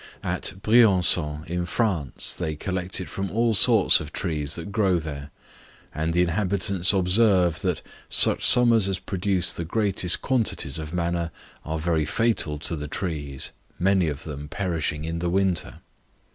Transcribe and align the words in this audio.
At 0.23 0.53
Briançon, 0.63 1.45
in 1.47 1.67
France, 1.67 2.33
they 2.33 2.55
collect 2.55 2.99
it 2.99 3.07
from 3.07 3.29
all 3.29 3.53
sorts 3.53 3.99
of 3.99 4.11
trees 4.11 4.55
that 4.55 4.71
grow 4.71 4.97
there, 4.97 5.29
and 5.93 6.11
the 6.11 6.23
inhabitants 6.23 6.91
observe, 6.91 7.61
that 7.61 7.83
such 8.09 8.43
summers 8.43 8.87
as 8.87 8.97
produce 8.97 9.53
the 9.53 9.63
greatest 9.63 10.19
quantities 10.23 10.79
of 10.79 10.91
manna 10.91 11.31
are 11.63 11.77
very 11.77 12.05
fatal 12.05 12.57
to 12.57 12.75
the 12.75 12.87
trees, 12.87 13.51
many 13.77 14.07
of 14.07 14.23
them 14.23 14.47
perishing 14.47 15.05
in 15.05 15.19
the 15.19 15.29
winter. 15.29 15.81